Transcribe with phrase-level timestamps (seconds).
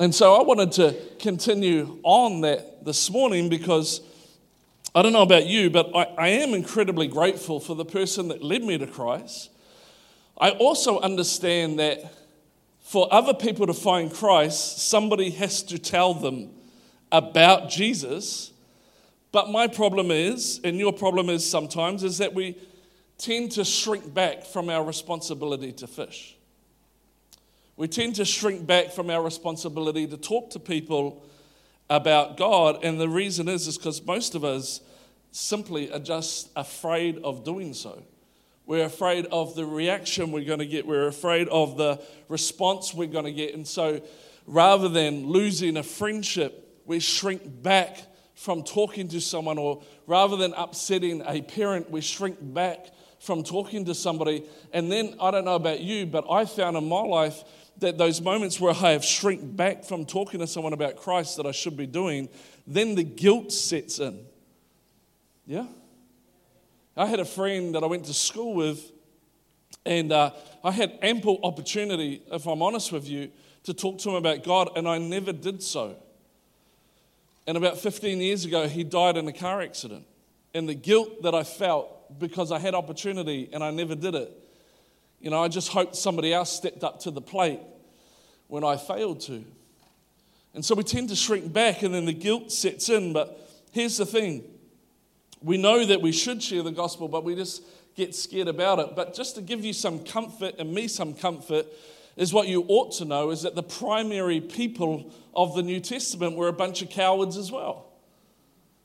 [0.00, 4.00] And so I wanted to continue on that this morning because
[4.92, 8.42] I don't know about you, but I, I am incredibly grateful for the person that
[8.42, 9.50] led me to Christ.
[10.36, 12.12] I also understand that
[12.80, 16.50] for other people to find Christ, somebody has to tell them
[17.12, 18.52] about Jesus.
[19.30, 22.58] But my problem is, and your problem is sometimes, is that we
[23.16, 26.36] tend to shrink back from our responsibility to fish.
[27.76, 31.26] We tend to shrink back from our responsibility to talk to people
[31.90, 32.84] about God.
[32.84, 34.80] And the reason is, is because most of us
[35.32, 38.02] simply are just afraid of doing so.
[38.64, 40.86] We're afraid of the reaction we're going to get.
[40.86, 43.54] We're afraid of the response we're going to get.
[43.54, 44.00] And so
[44.46, 47.98] rather than losing a friendship, we shrink back
[48.34, 52.86] from talking to someone, or rather than upsetting a parent, we shrink back
[53.20, 54.44] from talking to somebody.
[54.72, 57.42] And then I don't know about you, but I found in my life
[57.78, 61.46] that those moments where I have shrink back from talking to someone about Christ that
[61.46, 62.28] I should be doing,
[62.66, 64.24] then the guilt sets in.
[65.46, 65.66] Yeah?
[66.96, 68.92] I had a friend that I went to school with,
[69.84, 70.30] and uh,
[70.62, 73.30] I had ample opportunity, if I'm honest with you,
[73.64, 75.96] to talk to him about God, and I never did so.
[77.46, 80.06] And about 15 years ago, he died in a car accident.
[80.54, 84.30] And the guilt that I felt because I had opportunity and I never did it,
[85.24, 87.60] you know, I just hoped somebody else stepped up to the plate
[88.48, 89.42] when I failed to.
[90.52, 93.14] And so we tend to shrink back, and then the guilt sets in.
[93.14, 94.44] But here's the thing
[95.42, 97.62] we know that we should share the gospel, but we just
[97.96, 98.94] get scared about it.
[98.94, 101.68] But just to give you some comfort and me some comfort,
[102.16, 106.36] is what you ought to know is that the primary people of the New Testament
[106.36, 107.86] were a bunch of cowards as well.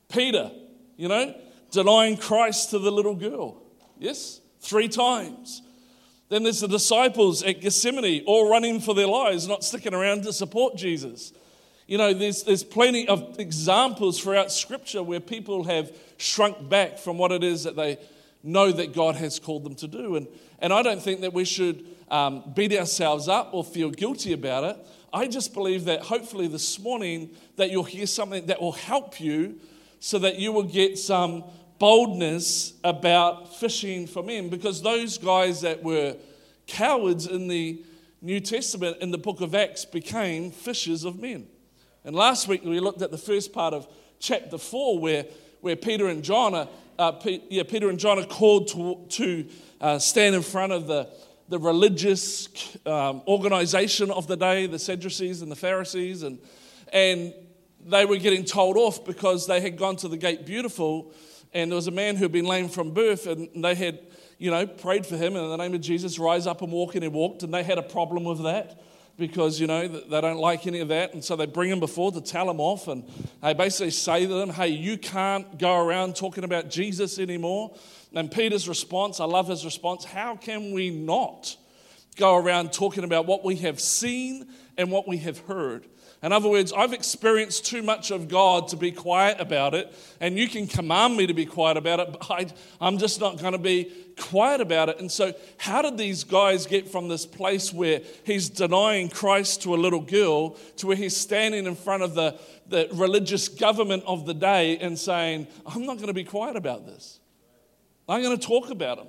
[0.08, 0.50] Peter,
[0.96, 1.34] you know,
[1.70, 3.62] denying Christ to the little girl.
[3.98, 4.40] Yes?
[4.60, 5.60] Three times.
[6.30, 10.32] Then there's the disciples at Gethsemane, all running for their lives, not sticking around to
[10.32, 11.32] support Jesus.
[11.88, 17.18] You know, there's, there's plenty of examples throughout Scripture where people have shrunk back from
[17.18, 17.98] what it is that they
[18.44, 20.14] know that God has called them to do.
[20.14, 20.28] And,
[20.60, 24.62] and I don't think that we should um, beat ourselves up or feel guilty about
[24.62, 24.76] it.
[25.12, 29.58] I just believe that hopefully this morning that you'll hear something that will help you
[29.98, 31.42] so that you will get some
[31.80, 36.14] boldness about fishing for men because those guys that were
[36.66, 37.82] cowards in the
[38.20, 41.48] New Testament in the book of Acts became fishers of men.
[42.04, 45.24] And last week we looked at the first part of chapter 4 where,
[45.62, 46.68] where Peter and John are,
[46.98, 49.48] uh, P- yeah, Peter and John are called to, to
[49.80, 51.08] uh, stand in front of the,
[51.48, 56.38] the religious um, organization of the day, the Sadducees and the Pharisees, and,
[56.92, 57.32] and
[57.86, 61.14] they were getting told off because they had gone to the gate beautiful,
[61.52, 64.00] and there was a man who had been lame from birth, and they had,
[64.38, 67.02] you know, prayed for him, in the name of Jesus, rise up and walk, and
[67.02, 68.80] he walked, and they had a problem with that
[69.20, 71.12] because, you know, they don't like any of that.
[71.12, 72.88] And so they bring him before to tell him off.
[72.88, 73.04] And
[73.42, 77.76] they basically say to them, hey, you can't go around talking about Jesus anymore.
[78.14, 81.56] And Peter's response, I love his response, how can we not
[82.16, 85.86] go around talking about what we have seen and what we have heard?
[86.22, 90.36] In other words, I've experienced too much of God to be quiet about it, and
[90.38, 93.52] you can command me to be quiet about it, but I, am just not going
[93.52, 95.00] to be quiet about it.
[95.00, 99.74] And so, how did these guys get from this place where he's denying Christ to
[99.74, 104.26] a little girl to where he's standing in front of the, the religious government of
[104.26, 107.18] the day and saying, I'm not going to be quiet about this?
[108.06, 109.06] I'm going to talk about him.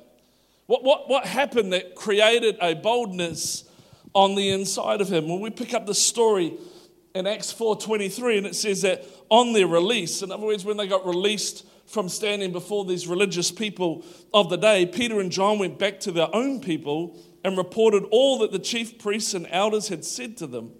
[0.67, 3.65] What, what, what happened that created a boldness
[4.13, 5.27] on the inside of him?
[5.27, 6.53] When we pick up the story,
[7.13, 10.87] in Acts 4:23 and it says that on their release in other words when they
[10.87, 15.77] got released from standing before these religious people of the day Peter and John went
[15.77, 20.05] back to their own people and reported all that the chief priests and elders had
[20.05, 20.71] said to them.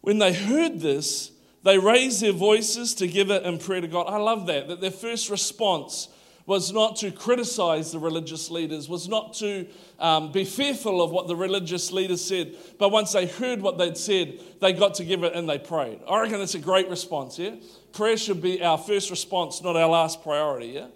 [0.00, 1.32] When they heard this
[1.62, 4.06] they raised their voices together in prayer to God.
[4.06, 6.08] I love that that their first response
[6.46, 9.66] was not to criticize the religious leaders, was not to
[9.98, 13.96] um, be fearful of what the religious leaders said, but once they heard what they'd
[13.96, 16.00] said, they got together and they prayed.
[16.08, 17.54] I reckon that's a great response, yeah?
[17.92, 20.88] Prayer should be our first response, not our last priority, yeah?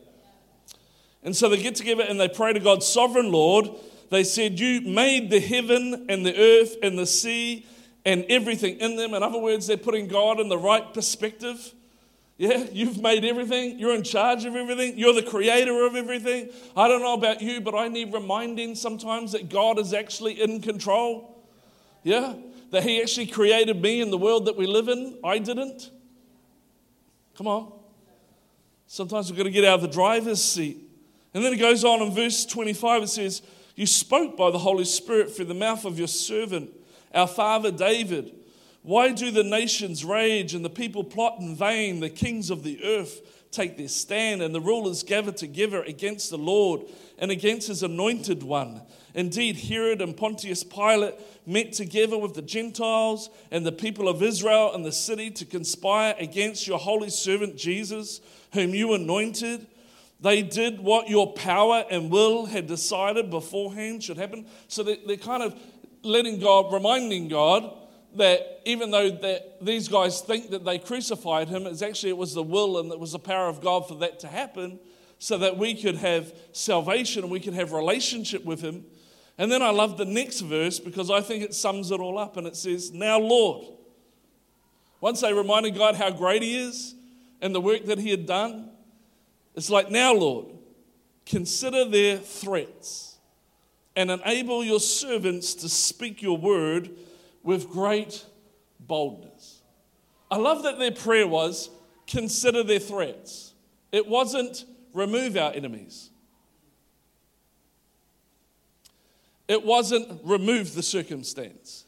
[1.22, 3.68] And so they get together and they pray to God, Sovereign Lord.
[4.10, 7.66] They said, You made the heaven and the earth and the sea
[8.04, 9.14] and everything in them.
[9.14, 11.74] In other words, they're putting God in the right perspective.
[12.38, 13.80] Yeah, you've made everything.
[13.80, 14.96] You're in charge of everything.
[14.96, 16.50] You're the creator of everything.
[16.76, 20.62] I don't know about you, but I need reminding sometimes that God is actually in
[20.62, 21.44] control.
[22.04, 22.36] Yeah,
[22.70, 25.18] that He actually created me in the world that we live in.
[25.24, 25.90] I didn't.
[27.36, 27.72] Come on.
[28.86, 30.78] Sometimes we've got to get out of the driver's seat.
[31.34, 33.42] And then it goes on in verse 25, it says,
[33.74, 36.70] You spoke by the Holy Spirit through the mouth of your servant,
[37.12, 38.37] our father David
[38.88, 42.00] Why do the nations rage and the people plot in vain?
[42.00, 46.38] The kings of the earth take their stand, and the rulers gather together against the
[46.38, 46.86] Lord
[47.18, 48.80] and against his anointed one.
[49.12, 54.74] Indeed, Herod and Pontius Pilate met together with the Gentiles and the people of Israel
[54.74, 58.22] in the city to conspire against your holy servant Jesus,
[58.54, 59.66] whom you anointed.
[60.22, 64.46] They did what your power and will had decided beforehand should happen.
[64.66, 65.60] So they're kind of
[66.02, 67.70] letting God, reminding God
[68.16, 72.34] that even though that these guys think that they crucified him, it's actually it was
[72.34, 74.78] the will and it was the power of God for that to happen,
[75.18, 78.84] so that we could have salvation and we could have relationship with him.
[79.36, 82.36] And then I love the next verse because I think it sums it all up
[82.36, 83.74] and it says, Now, Lord.
[85.00, 86.94] Once they reminded God how great he is
[87.40, 88.68] and the work that he had done,
[89.54, 90.46] it's like, Now, Lord,
[91.24, 93.18] consider their threats
[93.94, 96.90] and enable your servants to speak your word
[97.42, 98.24] with great
[98.80, 99.62] boldness.
[100.30, 101.70] I love that their prayer was
[102.06, 103.54] consider their threats.
[103.92, 106.10] It wasn't remove our enemies,
[109.46, 111.84] it wasn't remove the circumstance.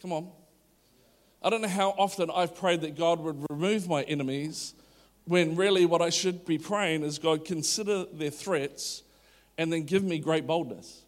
[0.00, 0.30] Come on.
[1.42, 4.74] I don't know how often I've prayed that God would remove my enemies
[5.26, 9.02] when really what I should be praying is God, consider their threats
[9.56, 11.02] and then give me great boldness.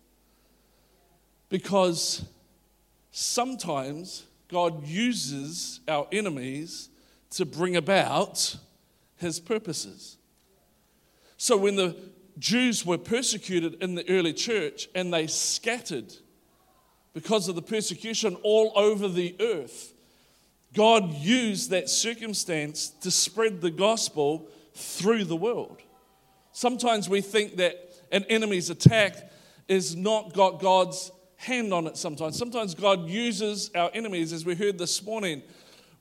[1.49, 2.25] Because
[3.17, 6.91] sometimes God uses our enemies
[7.31, 8.57] to bring about
[9.17, 10.19] his purposes.
[11.39, 11.97] So when the
[12.39, 16.13] Jews were persecuted in the early church and they scattered
[17.15, 19.95] because of the persecution all over the earth,
[20.75, 25.81] God used that circumstance to spread the gospel through the world.
[26.53, 27.77] Sometimes we think that
[28.13, 29.33] an enemy's attack
[29.69, 31.11] is not got God's
[31.47, 32.37] hand on it sometimes.
[32.37, 35.43] Sometimes God uses our enemies, as we heard this morning.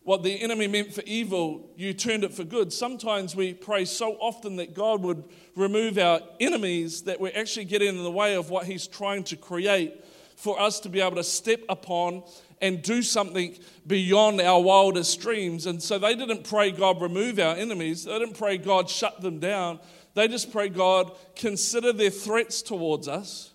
[0.03, 2.74] What the enemy meant for evil, you turned it for good.
[2.74, 5.24] Sometimes we pray so often that God would
[5.56, 9.36] remove our enemies that we're actually getting in the way of what He's trying to
[9.36, 10.03] create
[10.36, 12.24] for us to be able to step upon
[12.62, 13.56] and do something
[13.86, 15.65] beyond our wildest dreams.
[15.65, 18.06] And so they didn't pray, God, remove our enemies.
[18.06, 19.80] They didn't pray, God, shut them down.
[20.13, 23.51] They just pray, God, consider their threats towards us.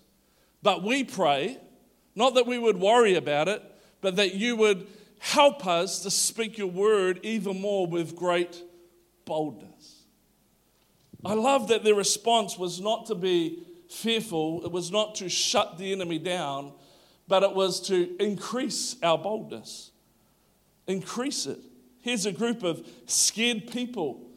[0.63, 1.57] But we pray,
[2.15, 3.63] not that we would worry about it,
[4.01, 4.87] but that you would
[5.19, 8.61] help us to speak your word even more with great
[9.25, 10.03] boldness.
[11.23, 15.77] I love that their response was not to be fearful, it was not to shut
[15.77, 16.73] the enemy down,
[17.27, 19.91] but it was to increase our boldness.
[20.87, 21.59] Increase it.
[22.01, 24.27] Here's a group of scared people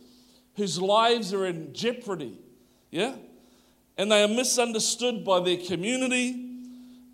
[0.57, 2.39] whose lives are in jeopardy,
[2.91, 3.15] yeah?
[3.97, 6.44] And they are misunderstood by their community,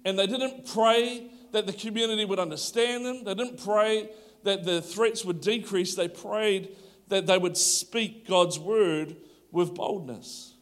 [0.05, 3.25] and they didn't pray that the community would understand them.
[3.25, 4.11] They didn't pray
[4.45, 5.95] that the threats would decrease.
[5.95, 6.77] They prayed
[7.09, 9.17] that they would speak God's word
[9.51, 10.55] with boldness.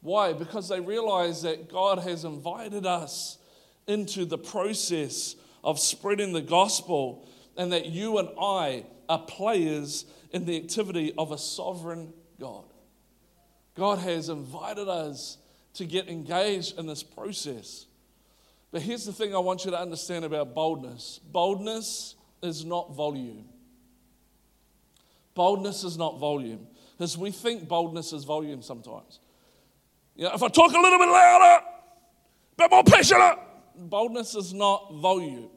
[0.00, 0.34] Why?
[0.34, 3.38] Because they realized that God has invited us
[3.86, 10.44] into the process of spreading the gospel and that you and I are players in
[10.44, 12.64] the activity of a sovereign God.
[13.74, 15.38] God has invited us
[15.74, 17.86] to get engaged in this process.
[18.74, 23.44] But here's the thing I want you to understand about boldness boldness is not volume.
[25.36, 26.66] Boldness is not volume.
[26.98, 29.20] Because we think boldness is volume sometimes.
[30.16, 33.38] You know, if I talk a little bit louder, a bit more passionate,
[33.76, 35.50] boldness is not volume.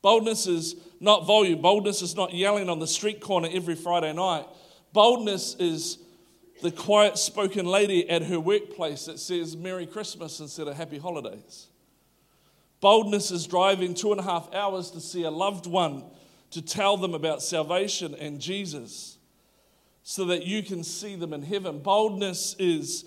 [0.00, 1.60] Boldness is not volume.
[1.60, 4.46] Boldness is not yelling on the street corner every Friday night.
[4.92, 5.98] Boldness is
[6.62, 11.66] the quiet spoken lady at her workplace that says Merry Christmas instead of Happy Holidays.
[12.80, 16.04] Boldness is driving two and a half hours to see a loved one
[16.50, 19.18] to tell them about salvation and Jesus
[20.02, 21.80] so that you can see them in heaven.
[21.80, 23.04] Boldness is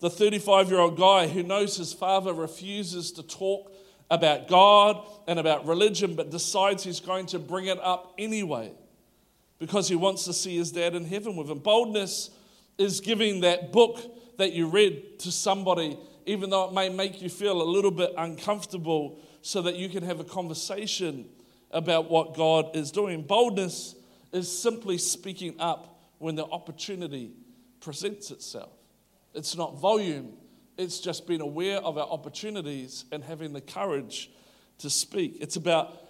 [0.00, 3.72] the 35 year old guy who knows his father refuses to talk
[4.10, 8.72] about God and about religion, but decides he's going to bring it up anyway
[9.58, 11.58] because he wants to see his dad in heaven with him.
[11.58, 12.30] Boldness
[12.76, 13.98] is giving that book
[14.36, 18.12] that you read to somebody even though it may make you feel a little bit
[18.16, 21.26] uncomfortable, so that you can have a conversation
[21.70, 23.22] about what God is doing.
[23.22, 23.94] Boldness
[24.32, 27.32] is simply speaking up when the opportunity
[27.80, 28.72] presents itself.
[29.34, 30.32] It's not volume,
[30.78, 34.30] it's just being aware of our opportunities and having the courage
[34.78, 35.38] to speak.
[35.40, 36.00] It's about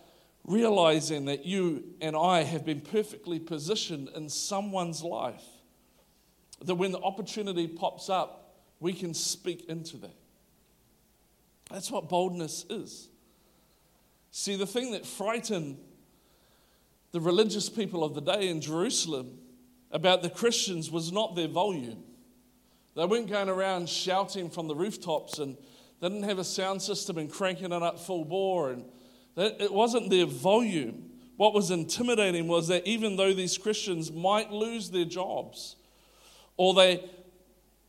[0.45, 5.43] realizing that you and I have been perfectly positioned in someone's life.
[6.63, 8.44] That when the opportunity pops up,
[8.85, 10.15] we can speak into that.
[11.71, 13.09] That's what boldness is.
[14.31, 15.79] See, the thing that frightened
[17.13, 19.39] the religious people of the day in Jerusalem
[19.91, 22.03] about the Christians was not their volume.
[22.95, 25.57] They weren't going around shouting from the rooftops and
[26.01, 28.71] they didn't have a sound system and cranking it up full bore.
[28.73, 28.85] And
[29.37, 31.11] it wasn't their volume.
[31.39, 35.77] What was intimidating was that even though these Christians might lose their jobs
[36.59, 37.09] or they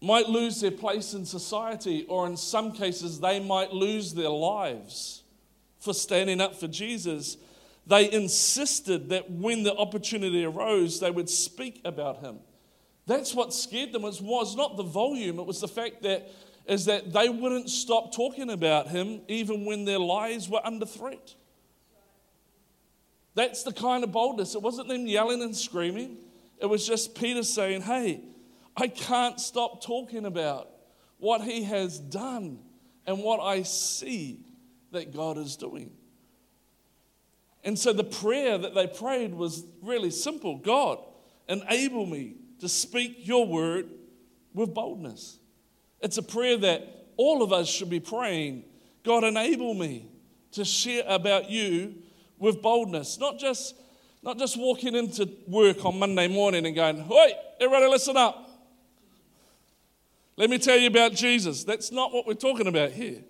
[0.01, 5.23] might lose their place in society, or in some cases, they might lose their lives
[5.85, 7.37] for standing up for Jesus,
[7.87, 12.39] they insisted that when the opportunity arose, they would speak about him.
[13.05, 14.03] That's what scared them.
[14.03, 16.29] It was not the volume, it was the fact that
[16.65, 21.35] is that they wouldn't stop talking about him even when their lives were under threat.
[23.35, 24.55] That's the kind of boldness.
[24.55, 26.17] It wasn't them yelling and screaming.
[26.59, 28.21] It was just Peter saying, Hey,
[28.77, 30.69] I can't stop talking about
[31.17, 32.59] what he has done
[33.05, 34.39] and what I see
[34.91, 35.91] that God is doing.
[37.63, 40.99] And so the prayer that they prayed was really simple God,
[41.47, 43.89] enable me to speak your word
[44.53, 45.39] with boldness.
[45.99, 48.65] It's a prayer that all of us should be praying
[49.05, 50.09] God, enable me
[50.53, 51.93] to share about you
[52.39, 53.75] with boldness, not just,
[54.23, 58.44] not just walking into work on Monday morning and going, Wait, everybody listen up.
[60.37, 61.63] Let me tell you about Jesus.
[61.63, 63.21] That's not what we're talking about here.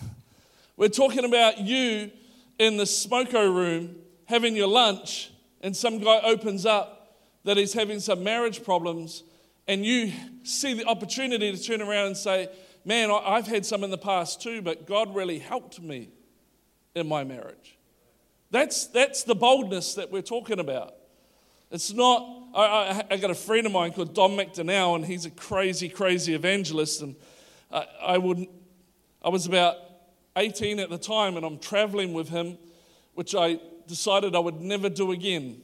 [0.76, 2.10] We're talking about you
[2.58, 3.96] in the smoko room
[4.26, 9.24] having your lunch, and some guy opens up that he's having some marriage problems,
[9.66, 10.12] and you
[10.44, 12.48] see the opportunity to turn around and say,
[12.84, 16.10] Man, I've had some in the past too, but God really helped me
[16.94, 17.78] in my marriage.
[18.50, 20.94] That's, that's the boldness that we're talking about.
[21.74, 25.26] It's not, I, I, I got a friend of mine called Don McDonnell, and he's
[25.26, 27.02] a crazy, crazy evangelist.
[27.02, 27.16] And
[27.72, 28.46] I, I, would,
[29.20, 29.74] I was about
[30.36, 32.58] 18 at the time, and I'm traveling with him,
[33.14, 35.62] which I decided I would never do again.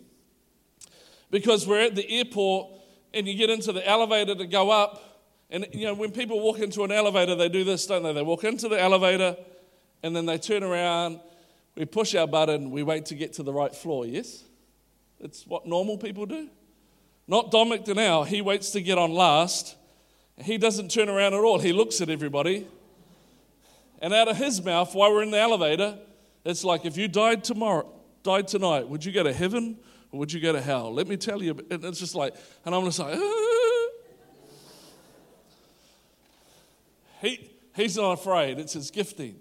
[1.30, 2.72] Because we're at the airport,
[3.14, 5.22] and you get into the elevator to go up.
[5.48, 8.12] And, you know, when people walk into an elevator, they do this, don't they?
[8.12, 9.36] They walk into the elevator,
[10.02, 11.20] and then they turn around,
[11.76, 14.42] we push our button, we wait to get to the right floor, yes?
[15.20, 16.48] It's what normal people do.
[17.26, 19.76] Not Don McDonnell, he waits to get on last.
[20.42, 22.66] He doesn't turn around at all, he looks at everybody
[24.00, 25.98] and out of his mouth, while we're in the elevator,
[26.44, 27.86] it's like, if you died tomorrow,
[28.22, 29.76] died tonight, would you go to heaven
[30.10, 30.92] or would you go to hell?
[30.92, 31.58] Let me tell you.
[31.70, 32.34] And it's just like,
[32.64, 33.18] and I'm just like,
[37.20, 38.58] he, he's not afraid.
[38.58, 39.38] It's his gifting.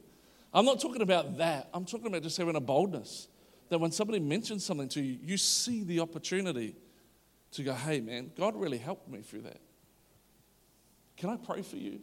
[0.54, 1.70] I'm not talking about that.
[1.74, 3.29] I'm talking about just having a boldness
[3.70, 6.76] that when somebody mentions something to you, you see the opportunity
[7.52, 9.60] to go, hey, man, God really helped me through that.
[11.18, 12.00] Can I pray for you?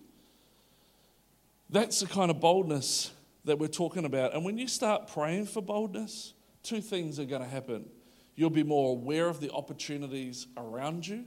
[1.71, 3.11] That's the kind of boldness
[3.45, 4.35] that we're talking about.
[4.35, 7.89] And when you start praying for boldness, two things are going to happen.
[8.35, 11.25] You'll be more aware of the opportunities around you,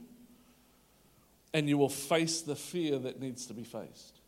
[1.52, 4.20] and you will face the fear that needs to be faced.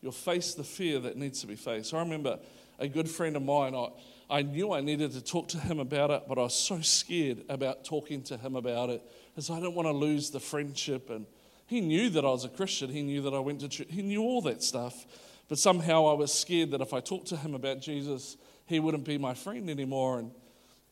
[0.00, 1.92] You'll face the fear that needs to be faced.
[1.92, 2.38] I remember
[2.78, 3.88] a good friend of mine, I,
[4.34, 7.44] I knew I needed to talk to him about it, but I was so scared
[7.48, 9.00] about talking to him about it
[9.30, 11.24] because I didn't want to lose the friendship and
[11.68, 12.90] he knew that I was a Christian.
[12.90, 13.86] He knew that I went to church.
[13.88, 15.06] He knew all that stuff.
[15.48, 18.36] But somehow I was scared that if I talked to him about Jesus,
[18.66, 20.18] he wouldn't be my friend anymore.
[20.18, 20.32] And,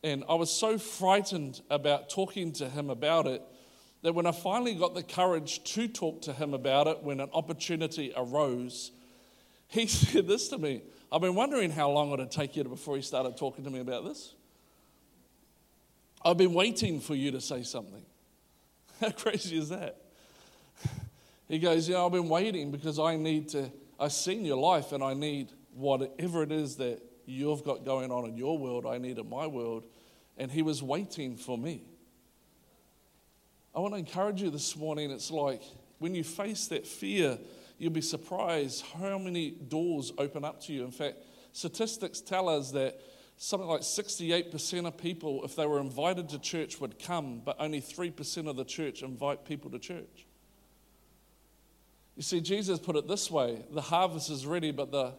[0.05, 3.41] and I was so frightened about talking to him about it
[4.03, 7.29] that when I finally got the courage to talk to him about it, when an
[7.33, 8.91] opportunity arose,
[9.67, 12.95] he said this to me I've been wondering how long it would take you before
[12.95, 14.33] you started talking to me about this.
[16.25, 18.03] I've been waiting for you to say something.
[18.99, 20.01] How crazy is that?
[21.49, 25.03] He goes, Yeah, I've been waiting because I need to, I've seen your life and
[25.03, 29.19] I need whatever it is that you've got going on in your world, I need
[29.19, 29.83] in my world.
[30.37, 31.83] And he was waiting for me.
[33.75, 35.11] I want to encourage you this morning.
[35.11, 35.61] It's like
[35.99, 37.37] when you face that fear,
[37.83, 40.85] you'll be surprised how many doors open up to you.
[40.85, 41.17] In fact,
[41.51, 42.99] statistics tell us that
[43.35, 47.81] something like 68% of people, if they were invited to church, would come, but only
[47.81, 50.25] 3% of the church invite people to church.
[52.15, 55.13] You see, Jesus put it this way the harvest is ready, but the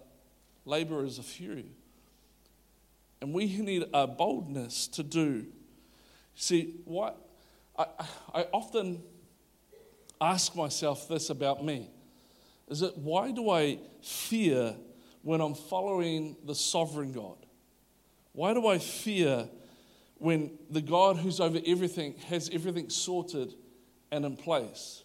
[0.64, 1.64] laborers are few.
[3.20, 5.46] And we need a boldness to do.
[6.34, 7.18] See, what
[7.78, 7.86] I,
[8.32, 9.02] I often
[10.18, 11.90] ask myself this about me
[12.68, 14.74] is that why do I fear
[15.22, 17.36] when I'm following the sovereign God?
[18.32, 19.48] Why do I fear
[20.18, 23.54] when the God who's over everything has everything sorted
[24.10, 25.02] and in place?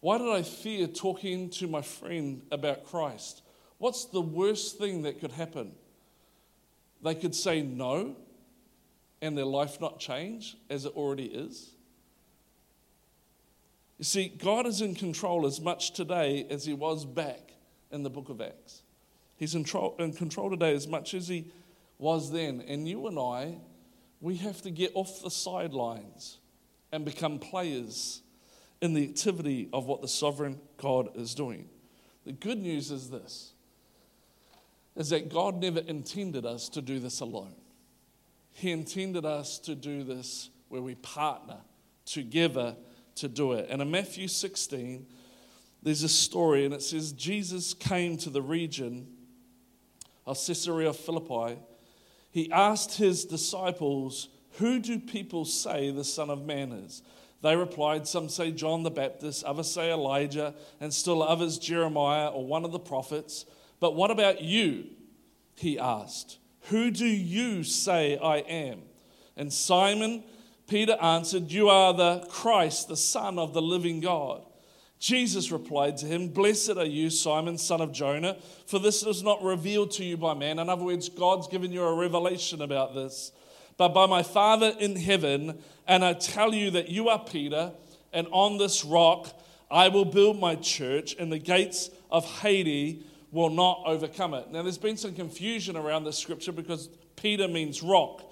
[0.00, 3.42] Why did I fear talking to my friend about Christ?
[3.78, 5.72] What's the worst thing that could happen?
[7.02, 8.16] They could say no.
[9.20, 11.70] and their life not change as it already is?
[13.98, 17.52] You see, God is in control as much today as he was back
[17.90, 18.82] in the book of Acts.
[19.36, 21.46] He's in, tro- in control today as much as he
[21.98, 22.62] was then.
[22.66, 23.58] And you and I,
[24.20, 26.38] we have to get off the sidelines
[26.90, 28.22] and become players
[28.80, 31.68] in the activity of what the sovereign God is doing.
[32.24, 33.52] The good news is this
[34.94, 37.54] is that God never intended us to do this alone.
[38.52, 41.56] He intended us to do this where we partner
[42.04, 42.76] together
[43.16, 43.68] to do it.
[43.70, 45.06] And in Matthew 16,
[45.82, 49.08] there's a story, and it says Jesus came to the region
[50.26, 51.58] of Caesarea Philippi.
[52.30, 54.28] He asked his disciples,
[54.58, 57.02] Who do people say the Son of Man is?
[57.42, 62.46] They replied, Some say John the Baptist, others say Elijah, and still others Jeremiah or
[62.46, 63.44] one of the prophets.
[63.80, 64.86] But what about you?
[65.56, 66.38] He asked,
[66.68, 68.82] Who do you say I am?
[69.36, 70.22] And Simon
[70.68, 74.42] Peter answered, You are the Christ, the Son of the living God.
[75.02, 79.42] Jesus replied to him, Blessed are you, Simon, son of Jonah, for this was not
[79.42, 80.60] revealed to you by man.
[80.60, 83.32] In other words, God's given you a revelation about this,
[83.76, 85.58] but by my Father in heaven.
[85.88, 87.72] And I tell you that you are Peter,
[88.12, 89.26] and on this rock
[89.72, 93.02] I will build my church, and the gates of Hades
[93.32, 94.52] will not overcome it.
[94.52, 98.22] Now, there's been some confusion around this scripture because Peter means rock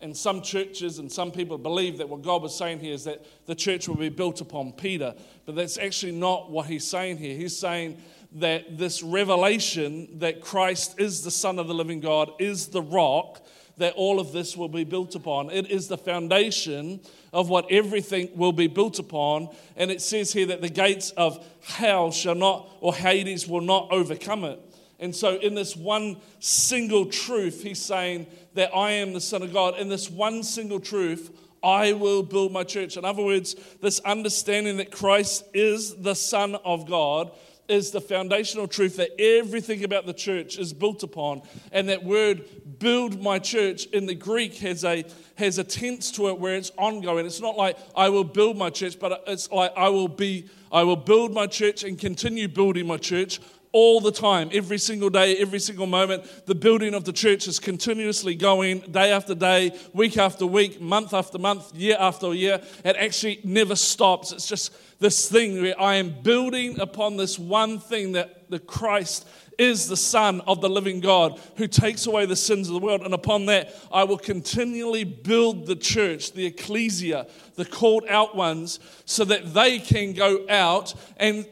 [0.00, 3.24] and some churches and some people believe that what God was saying here is that
[3.46, 5.14] the church will be built upon Peter.
[5.46, 7.36] But that's actually not what he's saying here.
[7.36, 7.98] He's saying
[8.32, 13.46] that this revelation that Christ is the Son of the living God, is the rock,
[13.76, 15.50] that all of this will be built upon.
[15.50, 17.00] It is the foundation
[17.32, 19.48] of what everything will be built upon.
[19.76, 23.88] And it says here that the gates of hell shall not, or Hades will not
[23.90, 24.60] overcome it.
[24.98, 29.52] And so, in this one single truth, he's saying that I am the Son of
[29.52, 29.76] God.
[29.78, 32.96] In this one single truth, I will build my church.
[32.96, 37.32] In other words, this understanding that Christ is the Son of God
[37.68, 41.42] is the foundational truth that everything about the church is built upon.
[41.72, 42.44] And that word
[42.78, 45.04] build my church in the Greek has a
[45.36, 47.26] has a tense to it where it's ongoing.
[47.26, 50.82] It's not like I will build my church, but it's like I will be I
[50.82, 53.40] will build my church and continue building my church
[53.74, 56.46] all the time, every single day, every single moment.
[56.46, 61.12] The building of the church is continuously going day after day, week after week, month
[61.12, 62.60] after month, year after year.
[62.84, 64.30] It actually never stops.
[64.30, 69.26] It's just this thing where I am building upon this one thing that the Christ
[69.58, 73.02] is the Son of the living God who takes away the sins of the world.
[73.02, 78.78] And upon that, I will continually build the church, the ecclesia, the called out ones,
[79.04, 81.44] so that they can go out and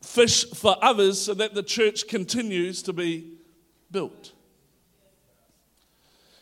[0.00, 3.34] fish for others so that the church continues to be
[3.90, 4.32] built.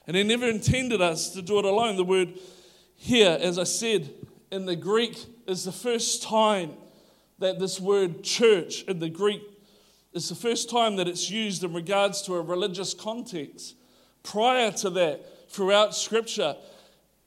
[0.07, 1.97] And he never intended us to do it alone.
[1.97, 2.39] The word
[2.97, 4.11] here, as I said,
[4.51, 6.73] in the Greek is the first time
[7.39, 9.43] that this word church in the Greek
[10.13, 13.77] is the first time that it's used in regards to a religious context.
[14.23, 16.57] Prior to that, throughout Scripture,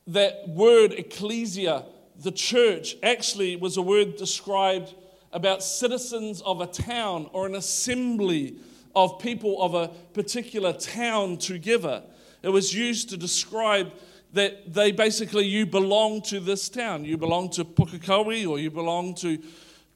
[0.08, 1.86] that word ecclesia,
[2.18, 4.94] the church, actually was a word described
[5.34, 8.56] about citizens of a town or an assembly
[8.96, 12.04] of people of a particular town together.
[12.44, 13.92] It was used to describe
[14.34, 17.06] that they basically, you belong to this town.
[17.06, 19.38] You belong to Pukekohe, or you belong to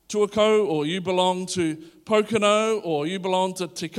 [0.07, 3.89] Tuakau, or you belong to Pokeno, or you belong to Te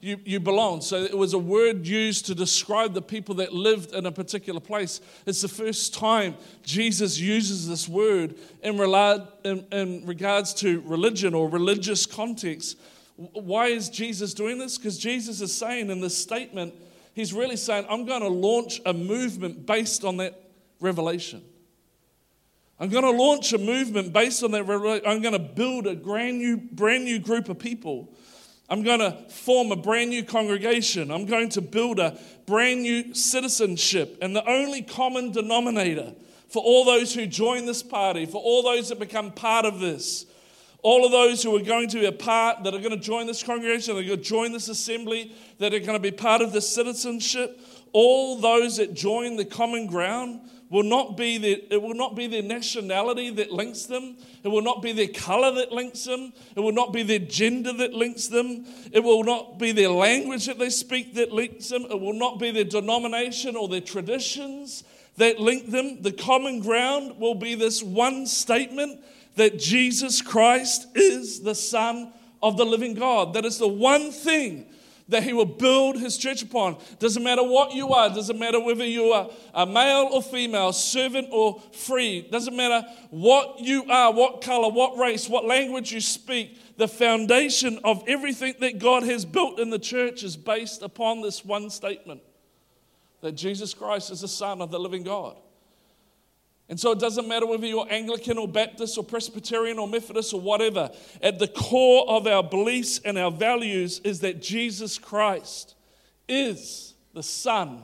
[0.00, 0.80] you, you belong.
[0.80, 4.58] So it was a word used to describe the people that lived in a particular
[4.58, 5.00] place.
[5.24, 8.80] It's the first time Jesus uses this word in,
[9.44, 12.76] in, in regards to religion or religious context.
[13.16, 14.76] Why is Jesus doing this?
[14.76, 16.74] Because Jesus is saying in this statement,
[17.14, 20.40] he's really saying, I'm going to launch a movement based on that
[20.80, 21.44] revelation.
[22.82, 24.62] I'm going to launch a movement based on that.
[25.06, 28.12] I'm going to build a brand new, brand new group of people.
[28.68, 31.12] I'm going to form a brand new congregation.
[31.12, 34.18] I'm going to build a brand new citizenship.
[34.20, 36.12] And the only common denominator
[36.48, 40.26] for all those who join this party, for all those that become part of this,
[40.82, 43.28] all of those who are going to be a part, that are going to join
[43.28, 46.42] this congregation, that are going to join this assembly, that are going to be part
[46.42, 47.60] of this citizenship,
[47.92, 50.40] all those that join the common ground
[50.72, 54.16] will not be their, it will not be their nationality that links them.
[54.42, 56.32] It will not be their color that links them.
[56.56, 58.64] It will not be their gender that links them.
[58.90, 61.84] It will not be their language that they speak that links them.
[61.90, 64.82] It will not be their denomination or their traditions
[65.18, 66.00] that link them.
[66.00, 68.98] The common ground will be this one statement
[69.36, 73.34] that Jesus Christ is the Son of the living God.
[73.34, 74.66] That is the one thing
[75.08, 76.76] that he will build his church upon.
[76.98, 81.28] Doesn't matter what you are, doesn't matter whether you are a male or female, servant
[81.30, 86.58] or free, doesn't matter what you are, what color, what race, what language you speak.
[86.76, 91.44] The foundation of everything that God has built in the church is based upon this
[91.44, 92.22] one statement
[93.20, 95.36] that Jesus Christ is the Son of the living God.
[96.72, 100.40] And so it doesn't matter whether you're Anglican or Baptist or Presbyterian or Methodist or
[100.40, 100.90] whatever.
[101.20, 105.74] At the core of our beliefs and our values is that Jesus Christ
[106.26, 107.82] is the Son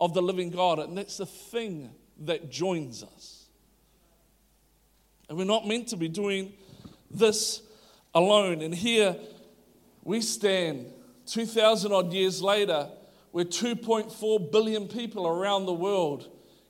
[0.00, 0.80] of the living God.
[0.80, 1.90] And that's the thing
[2.24, 3.44] that joins us.
[5.28, 6.54] And we're not meant to be doing
[7.12, 7.62] this
[8.16, 8.62] alone.
[8.62, 9.14] And here
[10.02, 10.86] we stand
[11.26, 12.88] 2,000 odd years later,
[13.30, 16.28] where 2.4 billion people around the world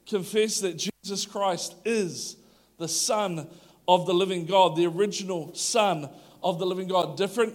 [0.08, 2.36] confess that Jesus Christ is
[2.78, 3.46] the Son
[3.86, 6.08] of the living God, the original Son
[6.42, 7.16] of the living God.
[7.16, 7.54] Different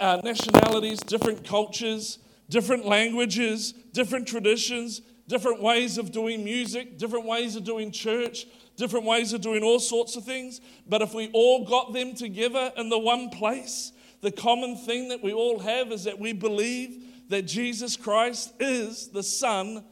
[0.00, 7.54] uh, nationalities, different cultures, different languages, different traditions, different ways of doing music, different ways
[7.54, 10.60] of doing church, different ways of doing all sorts of things.
[10.86, 15.22] But if we all got them together in the one place, the common thing that
[15.22, 19.84] we all have is that we believe that Jesus Christ is the Son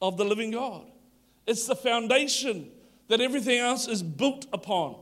[0.00, 0.86] of the living God.
[1.48, 2.70] It's the foundation
[3.08, 4.96] that everything else is built upon.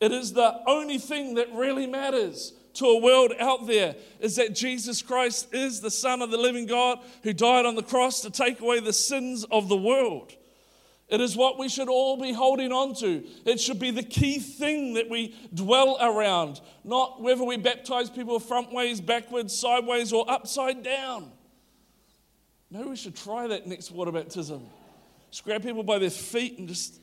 [0.00, 4.54] It is the only thing that really matters to a world out there is that
[4.54, 8.30] Jesus Christ is the Son of the living God who died on the cross to
[8.30, 10.32] take away the sins of the world.
[11.08, 13.22] It is what we should all be holding on to.
[13.44, 18.40] It should be the key thing that we dwell around, not whether we baptize people
[18.40, 21.30] front ways, backwards, sideways, or upside down.
[22.70, 24.66] Maybe we should try that next water baptism.
[25.34, 27.00] Just grab people by their feet and just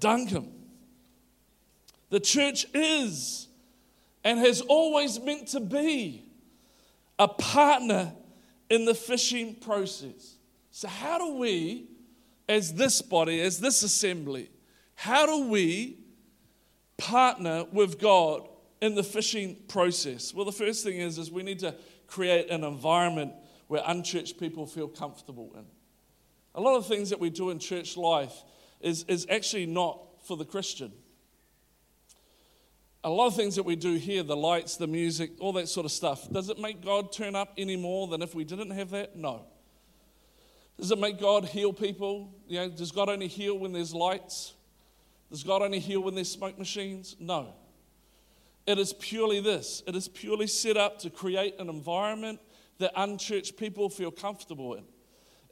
[0.00, 0.50] dunk them.
[2.10, 3.46] The church is
[4.24, 6.24] and has always meant to be
[7.16, 8.12] a partner
[8.68, 10.34] in the fishing process.
[10.72, 11.86] So, how do we,
[12.48, 14.50] as this body, as this assembly,
[14.96, 15.98] how do we
[16.96, 18.48] partner with God
[18.80, 20.34] in the fishing process?
[20.34, 21.76] Well, the first thing is, is we need to
[22.08, 23.32] create an environment
[23.68, 25.66] where unchurched people feel comfortable in.
[26.54, 28.32] A lot of things that we do in church life
[28.80, 30.92] is, is actually not for the Christian.
[33.02, 35.84] A lot of things that we do here, the lights, the music, all that sort
[35.84, 38.90] of stuff, does it make God turn up any more than if we didn't have
[38.90, 39.16] that?
[39.16, 39.44] No.
[40.78, 42.32] Does it make God heal people?
[42.48, 44.54] You know, does God only heal when there's lights?
[45.30, 47.16] Does God only heal when there's smoke machines?
[47.18, 47.54] No.
[48.66, 52.40] It is purely this it is purely set up to create an environment
[52.78, 54.84] that unchurched people feel comfortable in.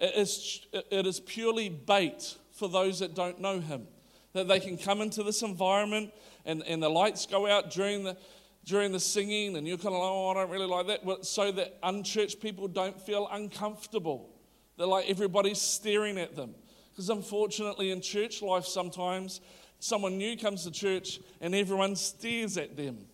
[0.03, 3.87] It is, it is purely bait for those that don't know Him.
[4.33, 6.13] That they can come into this environment
[6.45, 8.17] and, and the lights go out during the,
[8.65, 11.53] during the singing, and you're kind of like, oh, I don't really like that, so
[11.53, 14.29] that unchurched people don't feel uncomfortable.
[14.77, 16.57] They're like everybody's staring at them.
[16.91, 19.41] Because unfortunately, in church life, sometimes
[19.79, 23.07] someone new comes to church and everyone stares at them.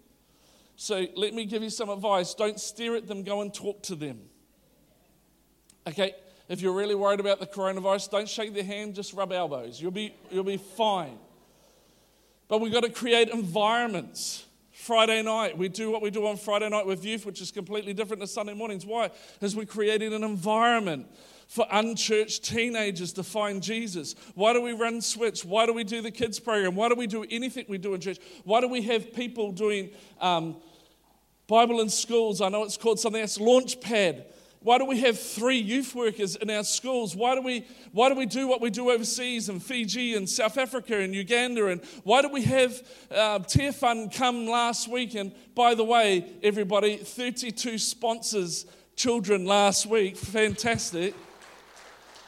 [0.77, 3.95] So let me give you some advice don't stare at them, go and talk to
[3.95, 4.21] them.
[5.87, 6.15] Okay,
[6.49, 9.81] if you're really worried about the coronavirus, don't shake their hand, just rub elbows.
[9.81, 11.19] You'll be, you'll be fine.
[12.49, 14.45] But we've got to create environments.
[14.73, 17.93] Friday night, we do what we do on Friday night with youth, which is completely
[17.93, 18.87] different to Sunday mornings.
[18.87, 19.11] Why?
[19.35, 21.09] Because we're creating an environment
[21.49, 24.15] for unchurched teenagers to find Jesus?
[24.35, 25.45] Why do we run Switch?
[25.45, 26.75] Why do we do the kids program?
[26.75, 28.19] Why do we do anything we do in church?
[28.45, 30.57] Why do we have people doing um,
[31.47, 32.43] Bible in schools?
[32.43, 34.25] I know it's called something else, Launchpad.
[34.69, 37.17] Why do we have three youth workers in our schools?
[37.17, 40.59] Why do we, why do, we do what we do overseas in Fiji and South
[40.59, 41.69] Africa and Uganda?
[41.69, 45.15] And why do we have uh, Tear Fund come last week?
[45.15, 50.19] And by the way, everybody, 32 sponsors children last week.
[50.19, 51.15] Fantastic.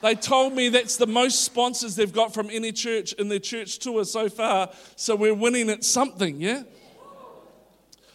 [0.01, 3.81] They told me that's the most sponsors they've got from any church in their church
[3.81, 4.71] tour so far.
[4.97, 6.63] So we're winning at something, yeah?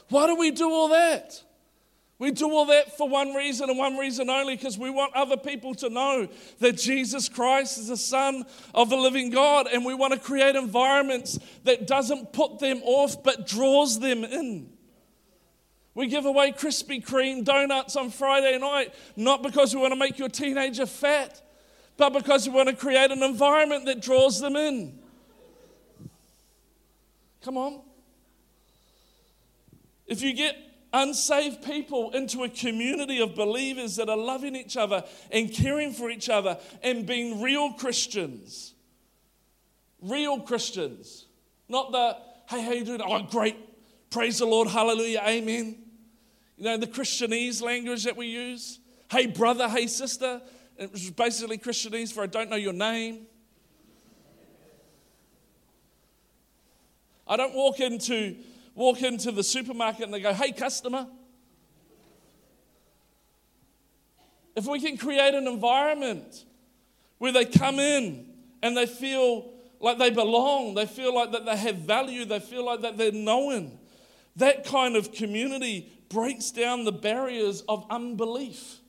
[0.10, 1.45] Why do we do all that?
[2.26, 5.38] We do all that for one reason and one reason only because we want other
[5.38, 9.94] people to know that Jesus Christ is the Son of the living God and we
[9.94, 14.72] want to create environments that doesn't put them off but draws them in.
[15.94, 20.18] We give away Krispy Kreme donuts on Friday night not because we want to make
[20.18, 21.40] your teenager fat
[21.96, 24.98] but because we want to create an environment that draws them in.
[27.44, 27.82] Come on.
[30.08, 30.58] If you get
[30.96, 36.10] unsaved people into a community of believers that are loving each other and caring for
[36.10, 38.74] each other and being real Christians.
[40.02, 41.26] Real Christians.
[41.68, 42.18] Not the,
[42.50, 43.02] hey, how you doing?
[43.04, 43.58] Oh, great.
[44.10, 44.70] Praise the Lord.
[44.70, 45.22] Hallelujah.
[45.28, 45.76] Amen.
[46.58, 48.80] You know, the Christianese language that we use.
[49.12, 50.42] Hey, brother, hey, sister.
[50.78, 53.28] It was basically Christianese for I don't know your name.
[57.28, 58.36] I don't walk into,
[58.76, 61.08] walk into the supermarket and they go, hey, customer.
[64.56, 66.46] If we can create an environment
[67.18, 68.28] where they come in
[68.62, 72.66] and they feel like they belong, they feel like that they have value, they feel
[72.66, 73.78] like that they're known,
[74.36, 78.80] that kind of community breaks down the barriers of unbelief.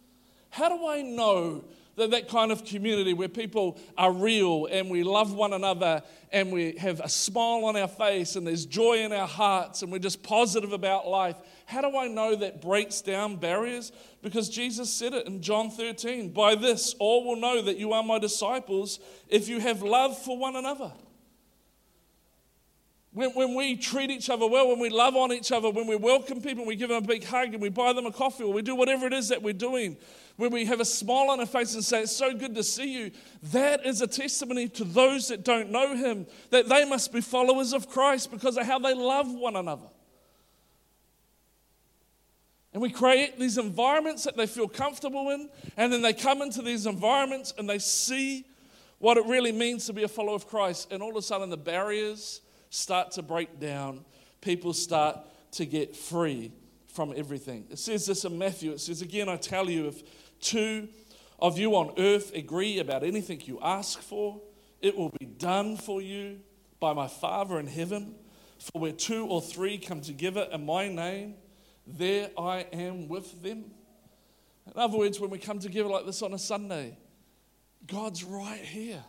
[0.51, 1.65] How do I know
[1.97, 6.53] that, that kind of community where people are real and we love one another and
[6.53, 9.99] we have a smile on our face and there's joy in our hearts and we're
[9.99, 11.37] just positive about life.
[11.65, 13.93] How do I know that breaks down barriers?
[14.23, 18.03] Because Jesus said it in John 13 By this, all will know that you are
[18.03, 20.93] my disciples if you have love for one another.
[23.17, 25.97] When, when we treat each other well, when we love on each other, when we
[25.97, 28.53] welcome people, we give them a big hug and we buy them a coffee or
[28.53, 29.97] we do whatever it is that we're doing,
[30.37, 32.93] when we have a smile on our face and say, It's so good to see
[32.93, 33.11] you,
[33.45, 37.73] that is a testimony to those that don't know Him that they must be followers
[37.73, 39.89] of Christ because of how they love one another.
[42.75, 45.49] And we create these environments that they feel comfortable in,
[45.79, 48.45] and then they come into these environments and they see
[48.99, 50.93] what it really means to be a follower of Christ.
[50.93, 52.43] And all of a sudden, the barriers
[52.77, 54.05] start to break down,
[54.41, 55.19] people start
[55.53, 56.53] to get free
[56.89, 57.67] from everything.
[57.71, 58.73] It says this in Matthew.
[58.73, 60.03] It says, Again, I tell you, if
[60.41, 60.89] two
[61.39, 64.41] of you on earth agree about anything you ask for,
[64.81, 66.41] it will be done for you
[66.79, 68.15] by my Father in heaven.
[68.59, 71.35] For where two or three come together in my name,
[71.87, 73.65] there I am with them.
[74.67, 76.99] In other words, when we come together like this on a Sunday,
[77.87, 79.03] God's right here.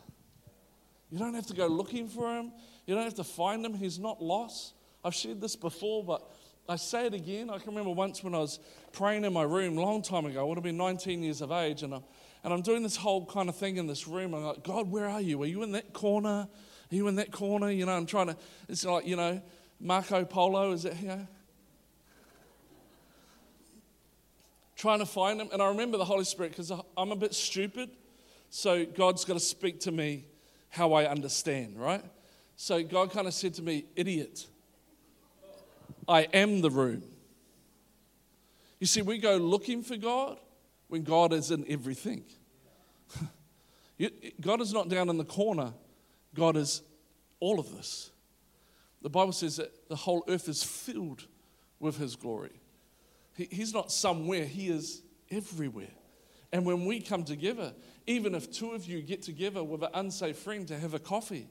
[1.10, 2.52] You don't have to go looking for him.
[2.86, 3.74] You don't have to find him.
[3.74, 4.74] He's not lost.
[5.04, 6.30] I've shared this before, but
[6.68, 7.50] I say it again.
[7.50, 8.60] I can remember once when I was
[8.92, 11.84] praying in my room, long time ago, I would have been 19 years of age,
[11.84, 12.04] and I'm,
[12.44, 14.34] and I'm doing this whole kind of thing in this room.
[14.34, 15.42] I'm like, God, where are you?
[15.44, 16.48] Are you in that corner?
[16.92, 17.72] Are you in that corner?
[17.72, 19.42] You know, I'm trying to, it's like, you know,
[19.80, 21.28] Marco Polo, is it, know?
[24.76, 25.50] Trying to find him.
[25.54, 27.90] And I remember the Holy Spirit because I'm a bit stupid.
[28.50, 30.26] So God's got to speak to me
[30.70, 32.04] how I understand, right?
[32.56, 34.48] So God kind of said to me, idiot.
[36.08, 37.04] I am the room.
[38.80, 40.40] You see, we go looking for God
[40.88, 42.24] when God is in everything.
[44.42, 45.74] God is not down in the corner,
[46.34, 46.82] God is
[47.40, 48.12] all of this.
[49.02, 51.26] The Bible says that the whole earth is filled
[51.80, 52.60] with His glory.
[53.36, 55.88] he's not somewhere, He is everywhere.
[56.52, 57.74] And when we come together,
[58.06, 61.48] even if two of you get together with an unsafe friend to have a coffee,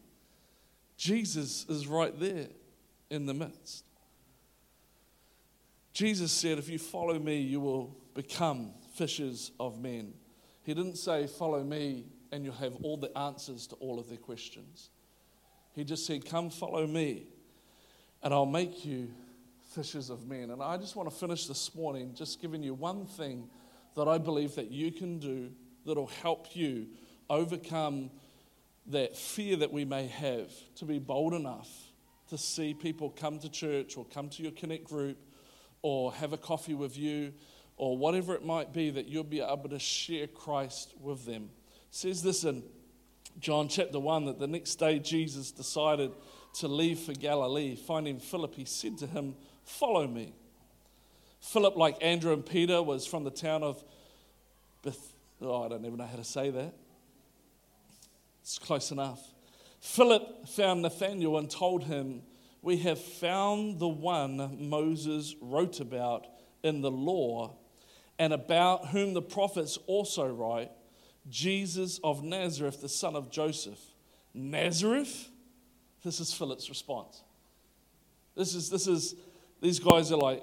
[0.96, 2.48] Jesus is right there
[3.10, 3.84] in the midst.
[5.92, 10.14] Jesus said, If you follow me, you will become fishers of men.
[10.62, 14.18] He didn't say, Follow me, and you'll have all the answers to all of their
[14.18, 14.90] questions.
[15.74, 17.28] He just said, Come follow me,
[18.22, 19.10] and I'll make you
[19.74, 20.50] fishers of men.
[20.50, 23.48] And I just want to finish this morning just giving you one thing
[23.96, 25.50] that I believe that you can do
[25.84, 26.86] that'll help you
[27.28, 28.10] overcome
[28.86, 31.68] that fear that we may have to be bold enough
[32.28, 35.18] to see people come to church or come to your connect group
[35.82, 37.32] or have a coffee with you
[37.76, 41.50] or whatever it might be that you'll be able to share Christ with them.
[41.88, 42.62] It says this in
[43.38, 46.12] John chapter 1 that the next day Jesus decided
[46.54, 47.76] to leave for Galilee.
[47.76, 50.32] Finding Philip, he said to him, Follow me.
[51.46, 53.82] Philip, like Andrew and Peter, was from the town of
[54.82, 54.98] Beth.
[55.40, 56.74] Oh, I don't even know how to say that.
[58.42, 59.20] It's close enough.
[59.80, 62.22] Philip found Nathanael and told him,
[62.62, 66.26] we have found the one Moses wrote about
[66.64, 67.54] in the law
[68.18, 70.72] and about whom the prophets also write
[71.30, 73.78] Jesus of Nazareth, the son of Joseph.
[74.34, 75.28] Nazareth?
[76.04, 77.22] This is Philip's response.
[78.34, 79.14] This is, this is,
[79.60, 80.42] these guys are like,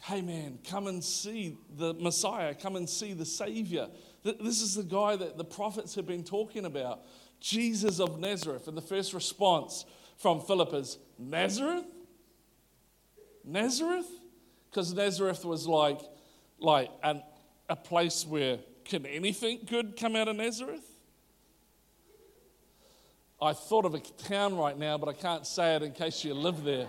[0.00, 3.88] hey man, come and see the Messiah, come and see the Savior.
[4.22, 7.04] This is the guy that the prophets have been talking about,
[7.40, 8.68] Jesus of Nazareth.
[8.68, 9.84] And the first response
[10.16, 11.84] from Philip is Nazareth?
[13.44, 14.08] Nazareth?
[14.70, 16.00] Because Nazareth was like,
[16.58, 17.22] like an,
[17.68, 20.84] a place where can anything good come out of Nazareth?
[23.40, 26.32] I thought of a town right now, but I can't say it in case you
[26.32, 26.86] live there.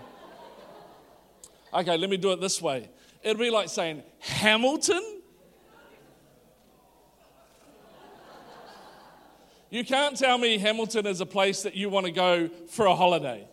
[1.74, 2.88] Okay, let me do it this way.
[3.28, 5.20] It'd be like saying, Hamilton?
[9.68, 12.94] You can't tell me Hamilton is a place that you want to go for a
[12.94, 13.46] holiday.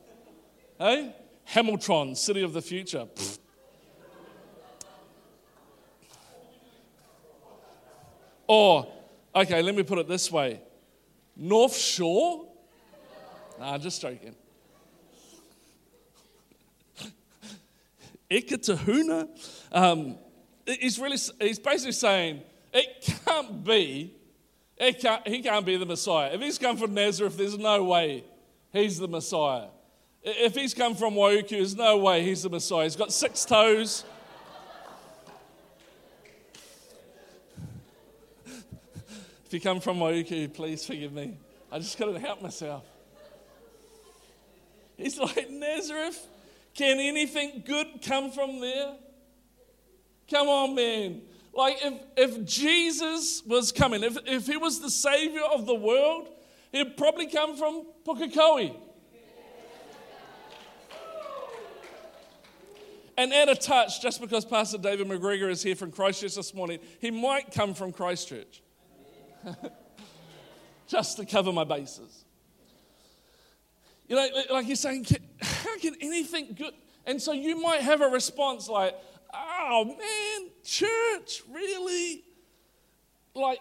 [0.79, 1.13] Hey?
[1.43, 3.05] Hamilton, city of the future.
[8.47, 8.87] Or,
[9.35, 10.61] okay, let me put it this way
[11.35, 12.47] North Shore?
[13.59, 14.37] Nah, just joking.
[18.29, 19.27] Eketahuna?
[19.71, 20.17] Um,
[20.65, 22.41] he's, really, he's basically saying
[22.73, 24.13] it can't be,
[24.77, 26.31] it can't, he can't be the Messiah.
[26.33, 28.23] If he's come from Nazareth, there's no way
[28.73, 29.67] he's the Messiah.
[30.23, 32.83] If he's come from Waiuku, there's no way he's the Messiah.
[32.83, 34.03] He's got six toes.
[38.45, 41.37] if you come from Waiuku, please forgive me.
[41.71, 42.83] I just couldn't help myself.
[44.97, 46.25] He's like, Nazareth,
[46.75, 48.95] can anything good come from there?
[50.29, 51.21] Come on, man.
[51.53, 56.27] Like, if, if Jesus was coming, if, if he was the savior of the world,
[56.73, 58.75] he'd probably come from Pukekohe.
[63.17, 66.79] And at a touch, just because Pastor David McGregor is here from Christchurch this morning,
[66.99, 68.61] he might come from Christchurch.
[70.87, 72.24] just to cover my bases.
[74.07, 75.05] You know, like he's saying,
[75.41, 76.73] how can anything good?
[77.05, 78.95] And so you might have a response like,
[79.33, 82.23] oh man, church, really?
[83.33, 83.59] Like,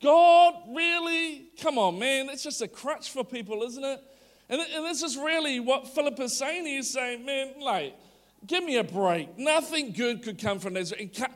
[0.00, 1.50] God, really?
[1.60, 4.00] Come on, man, it's just a crutch for people, isn't it?
[4.50, 6.66] And, and this is really what Philip is saying.
[6.66, 7.94] He's saying, man, like,
[8.46, 9.38] Give me a break.
[9.38, 11.26] Nothing good could come from Nazareth.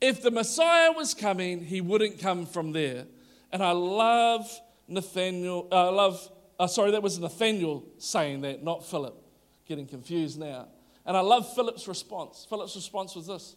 [0.00, 3.06] If the Messiah was coming, he wouldn't come from there.
[3.50, 4.48] And I love
[4.86, 9.22] Nathaniel, uh, I love, uh, sorry, that was Nathaniel saying that, not Philip.
[9.66, 10.68] Getting confused now.
[11.04, 12.46] And I love Philip's response.
[12.48, 13.56] Philip's response was this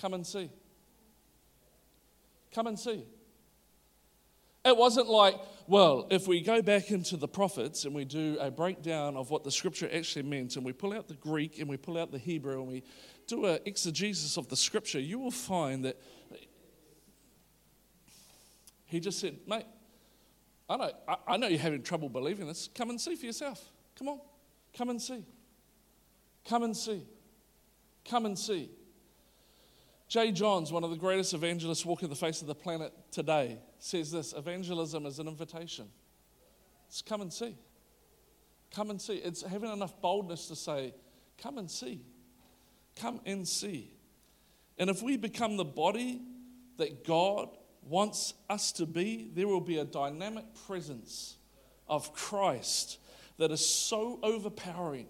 [0.00, 0.50] come and see.
[2.52, 3.04] Come and see.
[4.64, 8.50] It wasn't like, well, if we go back into the prophets and we do a
[8.50, 11.76] breakdown of what the scripture actually meant, and we pull out the Greek and we
[11.76, 12.82] pull out the Hebrew and we
[13.26, 16.00] do an exegesis of the scripture, you will find that
[18.86, 19.66] he just said, mate,
[20.68, 20.90] I know,
[21.26, 22.68] I know you're having trouble believing this.
[22.74, 23.62] Come and see for yourself.
[23.98, 24.20] Come on,
[24.76, 25.24] come and see.
[26.44, 27.06] Come and see.
[28.04, 28.70] Come and see.
[30.08, 30.30] J.
[30.30, 34.34] Johns, one of the greatest evangelists walking the face of the planet today, says this
[34.34, 35.88] evangelism is an invitation.
[36.86, 37.56] It's come and see.
[38.70, 39.16] Come and see.
[39.16, 40.94] It's having enough boldness to say,
[41.40, 42.02] come and see.
[42.96, 43.90] Come and see.
[44.78, 46.20] And if we become the body
[46.76, 47.48] that God
[47.88, 51.36] wants us to be, there will be a dynamic presence
[51.88, 52.98] of Christ
[53.38, 55.06] that is so overpowering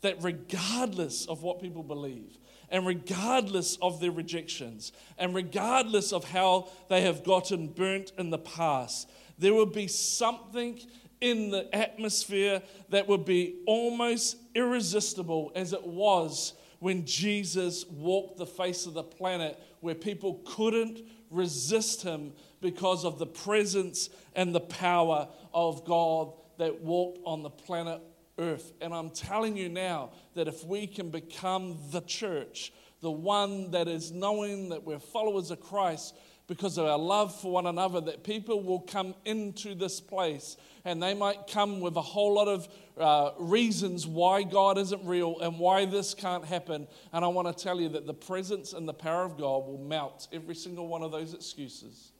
[0.00, 6.68] that regardless of what people believe, and regardless of their rejections, and regardless of how
[6.88, 9.08] they have gotten burnt in the past,
[9.38, 10.80] there will be something
[11.20, 18.46] in the atmosphere that would be almost irresistible as it was when Jesus walked the
[18.46, 24.60] face of the planet, where people couldn't resist him because of the presence and the
[24.60, 28.00] power of God that walked on the planet
[28.38, 28.72] earth.
[28.80, 33.88] And I'm telling you now that if we can become the church, the one that
[33.88, 36.14] is knowing that we're followers of Christ
[36.46, 41.02] because of our love for one another, that people will come into this place and
[41.02, 45.58] they might come with a whole lot of uh, reasons why God isn't real and
[45.58, 46.86] why this can't happen.
[47.12, 49.78] And I want to tell you that the presence and the power of God will
[49.78, 52.12] melt every single one of those excuses.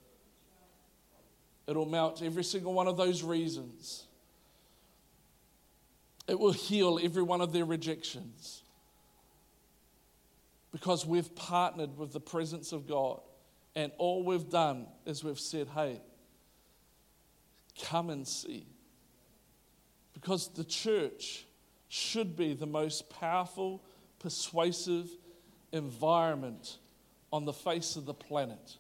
[1.69, 4.07] It'll melt every single one of those reasons.
[6.27, 8.63] It will heal every one of their rejections.
[10.73, 13.21] Because we've partnered with the presence of God.
[13.77, 16.01] And all we've done is we've said, hey,
[17.85, 18.67] come and see.
[20.15, 21.45] Because the church
[21.89, 23.85] should be the most powerful,
[24.19, 25.11] persuasive
[25.73, 26.79] environment
[27.31, 28.79] on the face of the planet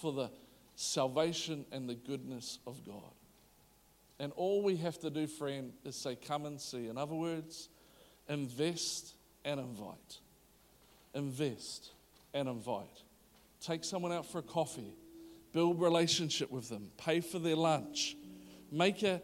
[0.00, 0.30] for the
[0.74, 3.12] salvation and the goodness of God.
[4.18, 6.88] And all we have to do, friend, is say, Come and see.
[6.88, 7.68] In other words,
[8.28, 10.18] invest and invite.
[11.14, 11.92] Invest
[12.32, 13.03] and invite.
[13.64, 14.92] Take someone out for a coffee,
[15.52, 18.14] build relationship with them, pay for their lunch,
[18.70, 19.22] make a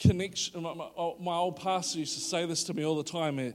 [0.00, 0.60] connection.
[0.60, 0.74] My,
[1.20, 3.52] my old pastor used to say this to me all the time eh,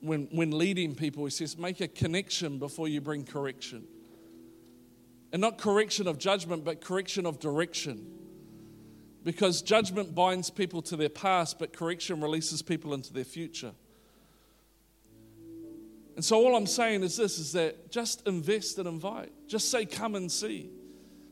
[0.00, 1.24] when, when leading people.
[1.24, 3.86] He says, Make a connection before you bring correction.
[5.32, 8.04] And not correction of judgment, but correction of direction.
[9.22, 13.72] Because judgment binds people to their past, but correction releases people into their future.
[16.18, 19.30] And so all I'm saying is this is that just invest and invite.
[19.46, 20.68] Just say, come and see.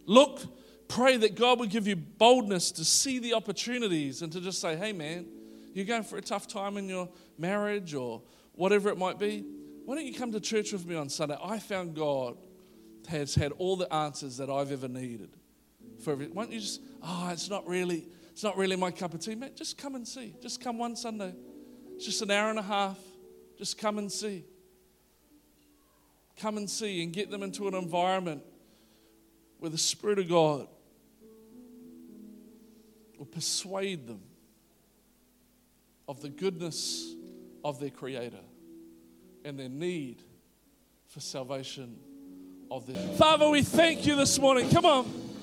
[0.05, 0.43] Look,
[0.87, 4.77] pray that God will give you boldness to see the opportunities and to just say,
[4.77, 5.27] hey man,
[5.75, 8.23] you're going for a tough time in your marriage or
[8.53, 9.45] whatever it might be.
[9.87, 11.37] Why don't you come to church with me on Sunday?
[11.43, 12.37] I found God
[13.09, 15.31] has had all the answers that I've ever needed.
[16.05, 16.29] for every.
[16.29, 16.81] Why don't you just?
[17.03, 18.07] Oh, it's not really.
[18.31, 19.57] It's not really my cup of tea, mate.
[19.57, 20.37] Just come and see.
[20.41, 21.35] Just come one Sunday.
[21.97, 22.99] It's just an hour and a half.
[23.59, 24.45] Just come and see.
[26.37, 28.43] Come and see and get them into an environment
[29.59, 30.69] where the Spirit of God
[33.19, 34.21] will persuade them
[36.09, 37.15] of the goodness
[37.65, 38.37] of their Creator
[39.45, 40.23] and their need
[41.09, 41.97] for salvation
[42.71, 42.97] of their.
[43.17, 44.69] Father, we thank you this morning.
[44.71, 45.26] Come on.